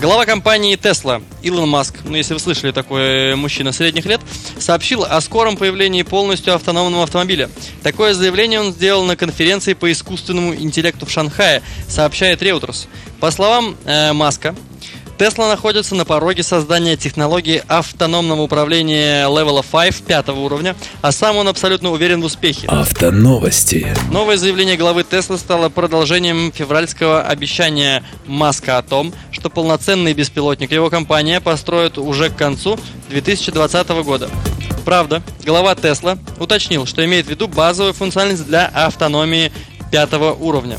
Глава 0.01 0.25
компании 0.25 0.77
Tesla 0.77 1.21
Илон 1.41 1.67
Маск, 1.67 1.95
ну 2.05 2.15
если 2.15 2.33
вы 2.33 2.39
слышали, 2.39 2.71
такой 2.71 3.35
мужчина 3.35 3.73
средних 3.73 4.05
лет, 4.05 4.21
сообщил 4.57 5.03
о 5.03 5.19
скором 5.19 5.57
появлении 5.57 6.03
полностью 6.03 6.55
автономного 6.55 7.03
автомобиля. 7.03 7.49
Такое 7.83 8.13
заявление 8.13 8.61
он 8.61 8.71
сделал 8.71 9.03
на 9.03 9.17
конференции 9.17 9.73
по 9.73 9.91
искусственному 9.91 10.55
интеллекту 10.55 11.05
в 11.05 11.11
Шанхае, 11.11 11.61
сообщает 11.89 12.41
Reuters. 12.41 12.87
По 13.19 13.29
словам 13.29 13.75
э, 13.83 14.13
Маска, 14.13 14.55
Tesla 15.19 15.49
находится 15.49 15.95
на 15.95 16.05
пороге 16.05 16.43
создания 16.43 16.95
технологии 16.95 17.61
автономного 17.67 18.41
управления 18.41 19.25
Level 19.27 19.61
5 19.69 20.03
пятого 20.05 20.39
уровня, 20.39 20.77
а 21.01 21.11
сам 21.11 21.35
он 21.35 21.49
абсолютно 21.49 21.91
уверен 21.91 22.21
в 22.21 22.25
успехе. 22.25 22.67
Автоновости. 22.67 23.93
Новое 24.13 24.37
заявление 24.37 24.77
главы 24.77 25.01
Tesla 25.01 25.37
стало 25.37 25.67
продолжением 25.67 26.53
февральского 26.53 27.21
обещания 27.21 28.01
Маска 28.27 28.77
о 28.77 28.81
том, 28.81 29.13
что 29.31 29.49
полноценный 29.49 30.13
беспилотник 30.13 30.71
его 30.71 30.89
компания 30.89 31.41
построит 31.41 31.97
уже 31.97 32.29
к 32.29 32.37
концу 32.37 32.79
2020 33.09 33.89
года. 34.05 34.29
Правда, 34.85 35.21
глава 35.45 35.73
Tesla 35.73 36.17
уточнил, 36.39 36.85
что 36.85 37.03
имеет 37.03 37.25
в 37.25 37.29
виду 37.29 37.49
базовую 37.49 37.93
функциональность 37.93 38.47
для 38.47 38.67
автономии 38.67 39.51
пятого 39.91 40.31
уровня. 40.31 40.77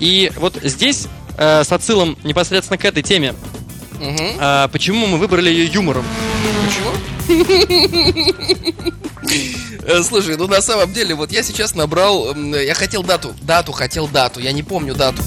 И 0.00 0.32
вот 0.36 0.54
здесь, 0.62 1.06
э, 1.36 1.64
с 1.64 1.70
отсылом 1.70 2.16
непосредственно 2.24 2.78
к 2.78 2.84
этой 2.86 3.02
теме, 3.02 3.34
Мгм. 3.98 4.36
а, 4.38 4.68
почему 4.68 5.06
мы 5.06 5.18
выбрали 5.18 5.50
ее 5.50 5.66
юмором? 5.66 6.04
Почему? 6.66 6.92
Э, 9.86 10.02
Слушай, 10.02 10.36
ну 10.36 10.46
на 10.46 10.60
самом 10.60 10.92
деле, 10.92 11.14
вот 11.14 11.32
я 11.32 11.42
сейчас 11.42 11.74
набрал, 11.74 12.34
я 12.34 12.74
хотел 12.74 13.02
дату, 13.02 13.34
дату, 13.42 13.72
хотел 13.72 14.06
дату, 14.08 14.40
я 14.40 14.52
не 14.52 14.62
помню 14.62 14.94
дату. 14.94 15.22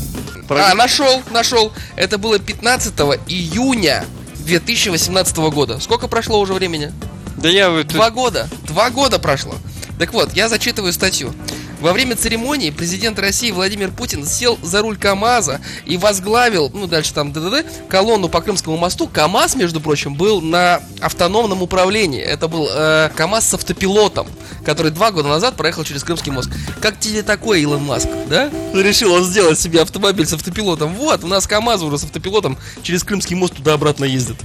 А, 0.50 0.74
нашел, 0.74 1.22
нашел. 1.32 1.72
Это 1.96 2.18
было 2.18 2.38
15 2.38 2.94
июня 3.28 4.06
2018 4.40 5.38
года. 5.38 5.80
Сколько 5.80 6.08
прошло 6.08 6.40
уже 6.40 6.54
времени? 6.54 6.92
Да 7.38 7.48
я. 7.50 7.84
Два 7.84 8.10
года. 8.10 8.50
Два 8.68 8.90
года 8.90 9.18
прошло. 9.18 9.56
Так 9.98 10.14
вот, 10.14 10.34
я 10.34 10.50
зачитываю 10.50 10.92
статью. 10.92 11.34
Во 11.82 11.94
время 11.94 12.16
церемонии 12.16 12.70
президент 12.70 13.18
России 13.18 13.50
Владимир 13.50 13.92
Путин 13.92 14.26
сел 14.26 14.58
за 14.62 14.82
руль 14.82 14.98
КАМАЗа 14.98 15.62
и 15.86 15.98
возглавил, 15.98 16.70
ну 16.74 16.86
дальше 16.86 17.12
там 17.14 17.34
ДДД, 17.34 17.66
колонну 17.90 18.30
по 18.30 18.40
Крымскому 18.42 18.78
мосту. 18.78 19.08
КАМАЗ, 19.08 19.56
между 19.56 19.82
прочим, 19.82 20.14
был 20.14 20.42
на 20.42 20.82
автономном 21.02 21.64
управлении. 21.64 22.22
Это 22.22 22.48
был 22.48 22.68
э, 22.72 23.10
КАМАЗ 23.16 23.50
с 23.50 23.54
автопилотом, 23.56 24.28
который 24.64 24.92
два 24.92 25.12
года 25.12 25.30
назад 25.30 25.56
проехал 25.56 25.84
через 25.84 26.04
Крымский 26.04 26.32
мост. 26.32 26.52
Как 26.82 27.00
тебе 27.00 27.24
такой, 27.24 27.62
Илон 27.62 27.84
Маск, 27.84 28.08
да? 28.30 28.52
Решил 28.74 29.14
он 29.14 29.24
сделать 29.24 29.60
себе 29.60 29.82
автомобиль 29.82 30.28
с 30.28 30.34
автопилотом. 30.34 30.94
Вот, 30.94 31.24
у 31.24 31.28
нас 31.28 31.48
КАМАЗ 31.48 31.82
уже 31.82 31.98
с 31.98 32.04
автопилотом 32.04 32.58
через 32.84 33.04
Крымский 33.04 33.36
мост 33.36 33.56
туда-обратно 33.56 34.06
ездит. 34.06 34.38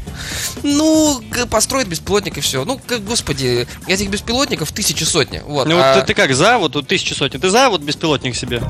Ну, 0.62 1.23
построить 1.50 1.87
беспилотник 1.87 2.38
и 2.38 2.40
все. 2.40 2.64
Ну, 2.64 2.81
как, 2.87 3.05
господи, 3.05 3.69
этих 3.87 4.09
беспилотников 4.09 4.73
тысячи 4.73 5.05
сотни. 5.05 5.43
Вот. 5.45 5.69
Ну 5.69 5.76
вот 5.76 5.85
а 5.85 6.00
ты, 6.00 6.07
ты 6.07 6.14
как, 6.14 6.35
за 6.35 6.57
вот 6.57 6.73
тут 6.73 6.88
тысячи 6.88 7.12
сотен? 7.26 7.40
Ты 7.40 7.50
за 7.50 7.68
вот 7.68 7.83
беспилотник 7.83 8.35
себе? 8.35 8.62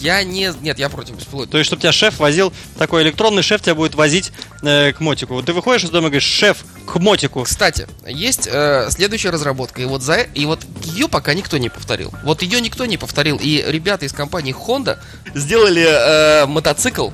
Я 0.00 0.22
не... 0.22 0.52
Нет, 0.60 0.78
я 0.78 0.88
против 0.88 1.16
беспилотника. 1.16 1.52
То 1.52 1.58
есть, 1.58 1.66
чтобы 1.66 1.82
тебя 1.82 1.92
шеф 1.92 2.18
возил, 2.18 2.52
такой 2.78 3.02
электронный 3.02 3.42
шеф 3.42 3.62
тебя 3.62 3.74
будет 3.74 3.94
возить 3.94 4.32
э, 4.62 4.92
к 4.92 5.00
мотику. 5.00 5.34
Вот 5.34 5.46
ты 5.46 5.52
выходишь 5.52 5.84
из 5.84 5.90
дома 5.90 6.06
и 6.06 6.10
говоришь, 6.10 6.24
шеф, 6.24 6.64
к 6.86 6.96
мотику. 6.98 7.42
Кстати, 7.42 7.86
есть 8.06 8.48
э, 8.50 8.88
следующая 8.90 9.30
разработка, 9.30 9.82
и 9.82 9.84
вот 9.84 10.02
за 10.02 10.20
и 10.20 10.46
вот 10.46 10.60
ее 10.84 11.08
пока 11.08 11.34
никто 11.34 11.58
не 11.58 11.68
повторил. 11.68 12.12
Вот 12.24 12.42
ее 12.42 12.60
никто 12.60 12.86
не 12.86 12.96
повторил, 12.96 13.38
и 13.42 13.64
ребята 13.66 14.06
из 14.06 14.12
компании 14.12 14.54
Honda 14.54 14.98
сделали 15.34 15.84
э, 15.84 16.46
мотоцикл 16.46 17.10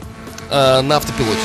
э, 0.55 0.81
на 0.83 0.97
автопилоте. 0.97 1.41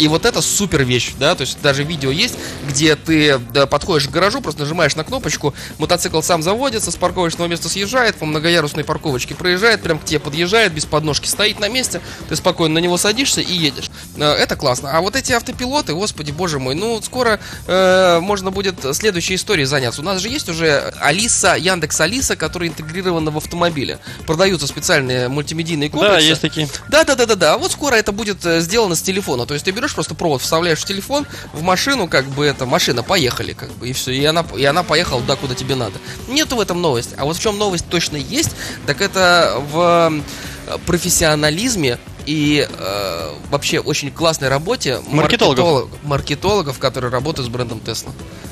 И 0.00 0.08
вот 0.08 0.24
это 0.24 0.40
супер 0.40 0.82
вещь, 0.82 1.12
да, 1.18 1.34
то 1.34 1.42
есть 1.42 1.60
даже 1.60 1.84
видео 1.84 2.10
есть, 2.10 2.38
где 2.66 2.96
ты 2.96 3.36
да, 3.36 3.66
подходишь 3.66 4.08
к 4.08 4.10
гаражу, 4.10 4.40
просто 4.40 4.62
нажимаешь 4.62 4.96
на 4.96 5.04
кнопочку, 5.04 5.52
мотоцикл 5.76 6.22
сам 6.22 6.42
заводится, 6.42 6.90
с 6.90 6.96
парковочного 6.96 7.48
места 7.48 7.68
съезжает, 7.68 8.16
по 8.16 8.24
многоярусной 8.24 8.82
парковочке 8.82 9.34
проезжает, 9.34 9.82
прям 9.82 9.98
к 9.98 10.06
тебе 10.06 10.18
подъезжает, 10.18 10.72
без 10.72 10.86
подножки 10.86 11.26
стоит 11.28 11.60
на 11.60 11.68
месте, 11.68 12.00
ты 12.30 12.36
спокойно 12.36 12.76
на 12.76 12.78
него 12.78 12.96
садишься 12.96 13.42
и 13.42 13.52
едешь. 13.52 13.90
Э, 14.16 14.32
Это 14.32 14.56
классно. 14.56 14.90
А 14.96 15.02
вот 15.02 15.16
эти 15.16 15.32
автопилоты, 15.32 15.92
господи, 15.92 16.30
боже 16.30 16.58
мой, 16.58 16.74
ну 16.74 17.02
скоро 17.02 17.38
э, 17.66 18.20
можно 18.20 18.50
будет 18.50 18.76
следующей 18.96 19.34
историей 19.34 19.66
заняться. 19.66 20.00
У 20.00 20.04
нас 20.04 20.22
же 20.22 20.30
есть 20.30 20.48
уже 20.48 20.94
Алиса, 21.00 21.56
Яндекс 21.56 22.00
Алиса, 22.00 22.36
которая 22.36 22.70
интегрирована 22.70 23.30
в 23.30 23.36
автомобиле. 23.36 23.98
Продаются 24.26 24.66
специальные 24.66 25.28
мультимедийные 25.28 25.90
комплексы. 25.90 26.16
Да, 26.16 26.24
есть 26.24 26.40
такие. 26.40 26.70
Да, 26.88 27.04
да, 27.04 27.16
да, 27.16 27.26
да, 27.26 27.34
да. 27.34 27.52
А 27.52 27.58
вот 27.58 27.70
скоро 27.70 27.96
это 28.00 28.12
будет 28.12 28.44
э, 28.44 28.60
сделано 28.60 28.94
с 28.94 29.02
телефона. 29.02 29.46
То 29.46 29.54
есть 29.54 29.64
ты 29.64 29.70
берешь 29.70 29.94
просто 29.94 30.14
провод, 30.14 30.42
вставляешь 30.42 30.80
в 30.80 30.84
телефон, 30.84 31.26
в 31.52 31.62
машину, 31.62 32.08
как 32.08 32.26
бы 32.26 32.44
это 32.44 32.66
машина, 32.66 33.02
поехали, 33.02 33.52
как 33.52 33.70
бы, 33.72 33.88
и 33.88 33.92
все. 33.92 34.10
И 34.10 34.24
она, 34.24 34.44
и 34.56 34.64
она 34.64 34.82
поехала 34.82 35.20
туда, 35.20 35.36
куда 35.36 35.54
тебе 35.54 35.74
надо. 35.74 35.98
Нету 36.28 36.56
в 36.56 36.60
этом 36.60 36.80
новости. 36.80 37.14
А 37.16 37.24
вот 37.24 37.36
в 37.36 37.40
чем 37.40 37.58
новость 37.58 37.86
точно 37.88 38.16
есть, 38.16 38.50
так 38.86 39.00
это 39.00 39.62
в 39.72 40.22
э, 40.66 40.78
профессионализме 40.86 41.98
и 42.26 42.66
э, 42.68 43.34
вообще 43.50 43.78
очень 43.80 44.10
классной 44.10 44.48
работе 44.48 45.00
Маркетологов. 45.08 45.64
маркетолог- 45.64 45.88
маркетологов, 46.02 46.78
которые 46.78 47.10
работают 47.10 47.48
с 47.48 47.50
брендом 47.50 47.78
Tesla. 47.84 48.10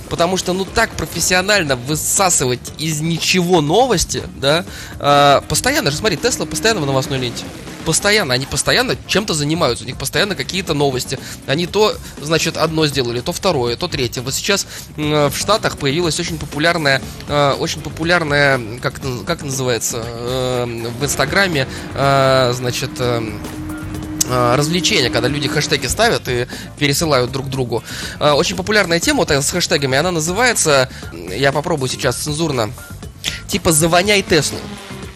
Потому 0.08 0.38
что, 0.38 0.54
ну, 0.54 0.64
так 0.64 0.90
профессионально 0.90 1.76
высасывать 1.76 2.60
из 2.78 3.00
ничего 3.00 3.60
новости, 3.60 4.22
да, 4.36 4.64
э, 4.98 5.42
постоянно 5.48 5.90
же, 5.90 5.98
смотри, 5.98 6.16
Tesla 6.16 6.46
постоянно 6.46 6.80
в 6.80 6.86
новостной 6.86 7.18
ленте. 7.18 7.44
Постоянно, 7.88 8.34
они 8.34 8.44
постоянно 8.44 8.96
чем-то 9.06 9.32
занимаются, 9.32 9.84
у 9.84 9.86
них 9.86 9.96
постоянно 9.96 10.34
какие-то 10.34 10.74
новости. 10.74 11.18
Они 11.46 11.66
то, 11.66 11.94
значит, 12.20 12.58
одно 12.58 12.86
сделали, 12.86 13.20
то 13.20 13.32
второе, 13.32 13.76
то 13.76 13.88
третье. 13.88 14.20
Вот 14.20 14.34
сейчас 14.34 14.66
м, 14.98 15.30
в 15.30 15.34
Штатах 15.34 15.78
появилась 15.78 16.20
очень 16.20 16.38
популярная, 16.38 17.00
э, 17.28 17.52
очень 17.58 17.80
популярная, 17.80 18.60
как, 18.82 19.00
как 19.26 19.42
называется, 19.42 20.02
э, 20.04 20.90
в 21.00 21.02
Инстаграме, 21.02 21.66
э, 21.94 22.52
значит, 22.54 22.90
э, 22.98 23.22
э, 24.28 24.54
развлечения, 24.54 25.08
когда 25.08 25.28
люди 25.28 25.48
хэштеги 25.48 25.86
ставят 25.86 26.28
и 26.28 26.46
пересылают 26.78 27.32
друг 27.32 27.48
другу. 27.48 27.82
Э, 28.20 28.32
Очень 28.32 28.56
популярная 28.56 29.00
тема 29.00 29.20
вот 29.20 29.30
с 29.30 29.50
хэштегами, 29.50 29.96
она 29.96 30.10
называется, 30.10 30.90
я 31.34 31.52
попробую 31.52 31.88
сейчас 31.88 32.16
цензурно, 32.16 32.70
типа 33.46 33.72
«Завоняй 33.72 34.20
Теслу». 34.20 34.58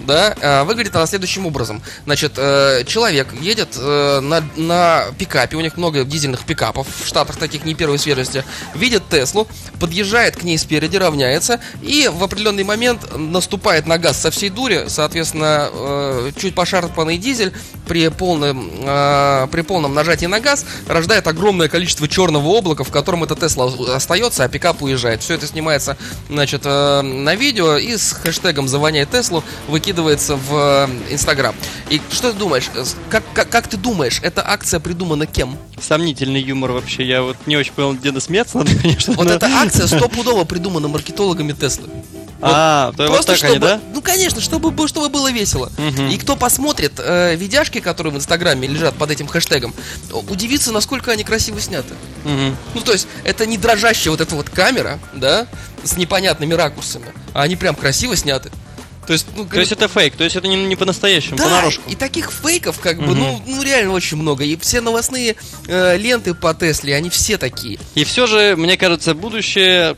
Да, 0.06 0.34
э, 0.40 0.64
выглядит 0.64 0.96
она 0.96 1.06
следующим 1.06 1.46
образом. 1.46 1.82
Значит, 2.04 2.32
э, 2.36 2.82
человек 2.86 3.28
едет 3.40 3.76
э, 3.76 4.20
на, 4.20 4.42
на 4.56 5.04
пикапе, 5.18 5.56
у 5.56 5.60
них 5.60 5.76
много 5.76 6.04
дизельных 6.04 6.44
пикапов 6.44 6.86
в 7.02 7.06
Штатах 7.06 7.36
таких 7.36 7.64
не 7.64 7.74
первой 7.74 7.98
свежести, 7.98 8.44
видит 8.74 9.02
Теслу, 9.08 9.46
подъезжает 9.78 10.36
к 10.36 10.42
ней 10.42 10.58
спереди, 10.58 10.96
равняется 10.96 11.60
и 11.82 12.10
в 12.12 12.22
определенный 12.24 12.64
момент 12.64 13.16
наступает 13.16 13.86
на 13.86 13.98
газ 13.98 14.20
со 14.20 14.30
всей 14.30 14.50
дури, 14.50 14.84
соответственно, 14.88 16.32
чуть 16.36 16.54
пошарпанный 16.54 17.18
дизель 17.18 17.52
при 17.86 18.08
полном, 18.08 18.70
при 19.50 19.62
полном 19.62 19.94
нажатии 19.94 20.26
на 20.26 20.40
газ 20.40 20.64
рождает 20.86 21.26
огромное 21.26 21.68
количество 21.68 22.08
черного 22.08 22.46
облака, 22.48 22.84
в 22.84 22.90
котором 22.90 23.24
эта 23.24 23.36
Тесла 23.36 23.70
остается, 23.94 24.44
а 24.44 24.48
пикап 24.48 24.82
уезжает. 24.82 25.22
Все 25.22 25.34
это 25.34 25.46
снимается, 25.46 25.96
значит, 26.28 26.64
на 26.64 27.34
видео 27.34 27.76
и 27.76 27.96
с 27.96 28.12
хэштегом 28.12 28.68
«Завоняй 28.68 29.06
Теслу» 29.06 29.44
выкидывается 29.68 29.91
выкидывается 29.96 30.36
в 30.36 30.88
э, 31.08 31.12
Инстаграм. 31.12 31.54
И 31.90 32.00
что 32.10 32.32
ты 32.32 32.38
думаешь? 32.38 32.70
э, 32.74 32.82
Как, 33.10 33.22
как, 33.34 33.48
как 33.50 33.68
ты 33.68 33.76
думаешь, 33.76 34.20
эта 34.22 34.42
акция 34.46 34.80
придумана 34.80 35.26
кем? 35.26 35.56
Сомнительный 35.80 36.40
юмор 36.40 36.72
вообще. 36.72 37.04
Я 37.04 37.22
вот 37.22 37.36
не 37.46 37.56
очень 37.56 37.72
понял, 37.72 37.92
где 37.94 38.10
насмеяться 38.10 38.58
надо, 38.58 38.74
конечно. 38.82 39.12
Вот 39.14 39.26
но- 39.26 39.34
эта 39.34 39.46
акция 39.52 39.86
стопудово 39.86 40.44
придумана 40.44 40.88
маркетологами 40.88 41.52
Теслы. 41.52 41.88
А, 42.44 42.92
то 42.96 43.04
вот 43.04 43.10
Просто 43.12 43.32
так 43.32 43.36
чтобы, 43.36 43.52
они, 43.52 43.60
да? 43.60 43.80
ну 43.94 44.02
конечно, 44.02 44.40
чтобы, 44.40 44.72
бы- 44.72 44.88
чтобы 44.88 45.08
было 45.10 45.30
весело. 45.30 45.70
Мгм. 45.78 46.08
И 46.08 46.16
кто 46.18 46.34
посмотрит 46.34 46.94
э, 46.98 47.36
видяшки, 47.36 47.78
которые 47.80 48.12
в 48.12 48.16
Инстаграме 48.16 48.66
лежат 48.66 48.94
под 48.96 49.10
этим 49.12 49.28
хэштегом, 49.28 49.72
удивится, 50.28 50.72
насколько 50.72 51.12
они 51.12 51.22
красиво 51.22 51.60
сняты. 51.60 51.94
Мгм. 52.24 52.56
Ну, 52.74 52.80
то 52.80 52.92
есть, 52.92 53.06
это 53.22 53.46
не 53.46 53.58
дрожащая 53.58 54.10
вот 54.10 54.20
эта 54.20 54.34
вот 54.34 54.50
камера, 54.50 54.98
да, 55.14 55.46
с 55.84 55.96
непонятными 55.96 56.54
ракурсами, 56.54 57.06
а 57.32 57.42
они 57.42 57.54
прям 57.54 57.76
красиво 57.76 58.16
сняты. 58.16 58.50
То 59.06 59.14
есть, 59.14 59.26
ну, 59.36 59.44
То 59.44 59.58
есть 59.58 59.72
это 59.72 59.88
фейк, 59.88 60.14
то 60.16 60.24
есть 60.24 60.36
это 60.36 60.46
не, 60.46 60.56
не 60.56 60.76
по-настоящему, 60.76 61.36
да, 61.36 61.44
понарошку. 61.44 61.90
и 61.90 61.96
таких 61.96 62.30
фейков, 62.30 62.78
как 62.78 62.98
бы, 62.98 63.14
ну, 63.14 63.42
ну, 63.46 63.62
реально 63.62 63.92
очень 63.92 64.16
много. 64.16 64.44
И 64.44 64.56
все 64.56 64.80
новостные 64.80 65.34
э, 65.66 65.96
ленты 65.96 66.34
по 66.34 66.54
Тесле, 66.54 66.94
они 66.94 67.10
все 67.10 67.36
такие. 67.36 67.78
И 67.94 68.04
все 68.04 68.26
же, 68.26 68.54
мне 68.56 68.76
кажется, 68.76 69.14
будущее 69.14 69.96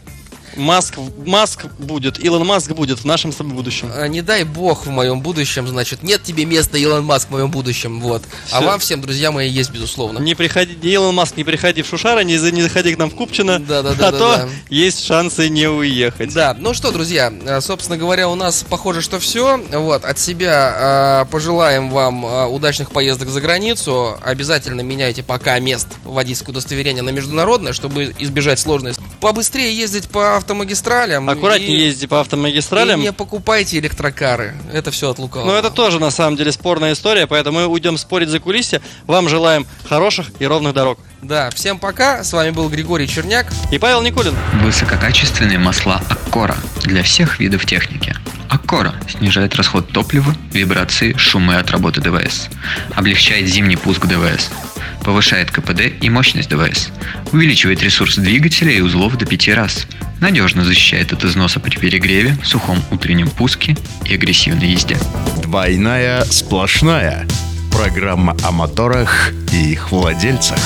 Маск, 0.56 0.94
Маск 1.24 1.66
будет, 1.78 2.22
Илон 2.22 2.46
Маск 2.46 2.70
будет 2.72 3.00
в 3.00 3.04
нашем 3.04 3.32
с 3.32 3.36
тобой 3.36 3.54
будущем. 3.54 3.90
А, 3.94 4.06
не 4.08 4.22
дай 4.22 4.44
бог 4.44 4.86
в 4.86 4.90
моем 4.90 5.20
будущем, 5.20 5.66
значит, 5.68 6.02
нет 6.02 6.22
тебе 6.22 6.44
места, 6.44 6.78
Илон 6.78 7.04
Маск, 7.04 7.28
в 7.28 7.30
моем 7.32 7.50
будущем, 7.50 8.00
вот. 8.00 8.22
А 8.50 8.58
Всё. 8.58 8.66
вам 8.66 8.80
всем, 8.80 9.00
друзья 9.00 9.30
мои, 9.32 9.48
есть, 9.48 9.70
безусловно. 9.70 10.18
Не 10.18 10.34
приходи, 10.34 10.74
Илон 10.74 11.14
Маск, 11.14 11.36
не 11.36 11.44
приходи 11.44 11.82
в 11.82 11.86
Шушара, 11.86 12.20
не, 12.20 12.38
не 12.50 12.62
заходи 12.62 12.94
к 12.94 12.98
нам 12.98 13.10
в 13.10 13.14
Купчино, 13.14 13.58
Да-да-да-да-да. 13.58 14.34
а 14.34 14.38
то 14.38 14.48
есть 14.70 15.04
шансы 15.04 15.48
не 15.48 15.68
уехать. 15.68 16.32
Да, 16.34 16.54
ну 16.58 16.74
что, 16.74 16.90
друзья, 16.92 17.32
э, 17.44 17.60
собственно 17.60 17.96
говоря, 17.96 18.28
у 18.28 18.34
нас 18.34 18.64
похоже, 18.68 19.00
что 19.00 19.18
все. 19.18 19.60
Вот, 19.72 20.04
от 20.04 20.18
себя 20.18 21.24
э, 21.26 21.30
пожелаем 21.30 21.90
вам 21.90 22.24
э, 22.24 22.46
удачных 22.46 22.90
поездок 22.90 23.28
за 23.28 23.40
границу. 23.40 24.18
Обязательно 24.22 24.80
меняйте 24.82 25.22
пока 25.22 25.58
мест 25.58 25.88
водительское 26.04 26.52
удостоверение 26.52 27.02
на 27.02 27.10
международное, 27.10 27.72
чтобы 27.72 28.14
избежать 28.18 28.58
сложностей. 28.60 29.02
Побыстрее 29.20 29.76
ездить 29.76 30.08
по 30.08 30.36
автомагистралям. 30.44 31.28
Аккуратнее 31.30 31.78
и- 31.78 31.86
езди 31.88 32.06
по 32.06 32.20
автомагистралям. 32.20 33.00
И 33.00 33.04
не 33.04 33.12
покупайте 33.12 33.78
электрокары. 33.78 34.54
Это 34.72 34.90
все 34.90 35.10
от 35.10 35.18
лукавого. 35.18 35.48
Но 35.50 35.56
это 35.58 35.70
тоже 35.70 35.98
на 35.98 36.10
самом 36.10 36.36
деле 36.36 36.52
спорная 36.52 36.92
история, 36.92 37.26
поэтому 37.26 37.60
мы 37.60 37.66
уйдем 37.66 37.96
спорить 37.96 38.28
за 38.28 38.38
кулисье. 38.40 38.80
Вам 39.06 39.28
желаем 39.28 39.66
хороших 39.88 40.26
и 40.38 40.46
ровных 40.46 40.74
дорог. 40.74 40.98
Да, 41.22 41.48
всем 41.50 41.78
пока. 41.78 42.22
С 42.22 42.32
вами 42.34 42.50
был 42.50 42.68
Григорий 42.68 43.08
Черняк. 43.08 43.46
И 43.72 43.78
Павел 43.78 44.02
Никулин. 44.02 44.34
Высококачественные 44.62 45.58
масла 45.58 46.02
Аккора 46.10 46.56
для 46.82 47.02
всех 47.02 47.38
видов 47.40 47.64
техники. 47.64 48.14
Аккора 48.50 48.94
снижает 49.08 49.54
расход 49.56 49.88
топлива, 49.90 50.34
вибрации, 50.52 51.14
шумы 51.16 51.56
от 51.56 51.70
работы 51.70 52.00
ДВС. 52.02 52.48
Облегчает 52.94 53.48
зимний 53.48 53.76
пуск 53.76 54.04
ДВС. 54.06 54.50
Повышает 55.04 55.50
КПД 55.50 55.82
и 56.00 56.08
мощность 56.08 56.48
ДВС. 56.48 56.90
Увеличивает 57.32 57.82
ресурс 57.82 58.16
двигателя 58.16 58.72
и 58.72 58.80
узлов 58.80 59.16
до 59.16 59.26
5 59.26 59.48
раз. 59.50 59.86
Надежно 60.20 60.64
защищает 60.64 61.12
от 61.12 61.24
износа 61.24 61.60
при 61.60 61.76
перегреве, 61.76 62.36
сухом 62.42 62.82
утреннем 62.90 63.28
пуске 63.28 63.76
и 64.06 64.14
агрессивной 64.14 64.68
езде. 64.68 64.96
Двойная 65.42 66.24
сплошная. 66.24 67.26
Программа 67.70 68.36
о 68.42 68.52
моторах 68.52 69.32
и 69.52 69.72
их 69.72 69.90
владельцах. 69.90 70.60